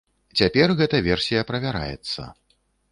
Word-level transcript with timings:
Цяпер 0.39 0.73
гэта 0.81 1.03
версія 1.11 1.47
правяраецца. 1.51 2.21